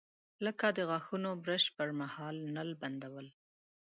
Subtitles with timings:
[0.45, 3.27] لکه د غاښونو برش پر مهال نل بندول.